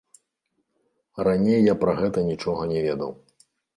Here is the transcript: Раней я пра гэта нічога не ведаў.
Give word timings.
Раней 1.27 1.59
я 1.65 1.75
пра 1.83 1.93
гэта 2.01 2.19
нічога 2.31 2.61
не 2.73 2.79
ведаў. 2.87 3.11